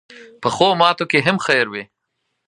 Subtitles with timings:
[0.41, 1.83] پخو ماتو کې هم خیر وي